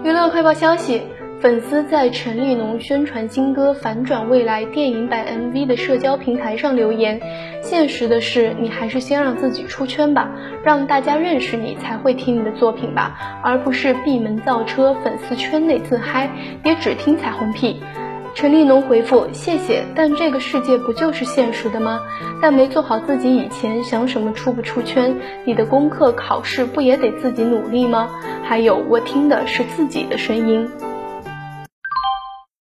[0.00, 1.02] 娱乐快报消息。
[1.40, 7.20] 粉丝在陈立农宣传新歌《反转未来》电影版 MV 的社交平台上留言
[7.62, 10.30] ：“现实的是，你还是先让自己出圈吧，
[10.64, 16.30] 让大家认识你，才会听你的作品吧，而不是闭门造车，粉丝圈内自嗨，
[16.62, 17.82] 别只听彩虹屁。”
[18.34, 22.00] 陈立农回复：“谢谢，但这个世界不就是现实的吗？
[22.40, 25.14] 但没做好自己以前，想什么出不出圈？
[25.44, 28.08] 你的功课考试不也得自己努力吗？
[28.52, 30.70] 还有，我听的是自己的声音。”